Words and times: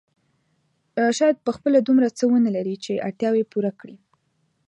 شاید 1.17 1.37
په 1.45 1.51
خپله 1.57 1.77
دومره 1.87 2.07
څه 2.17 2.23
ونه 2.31 2.49
لري 2.57 2.75
چې 2.83 3.03
اړتیاوې 3.07 3.43
پوره 3.51 3.71
کړي. 3.79 3.97